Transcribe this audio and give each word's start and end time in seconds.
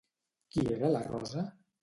Qui 0.55 0.63
era 0.77 0.89
la 0.95 1.03
Rosa? 1.11 1.47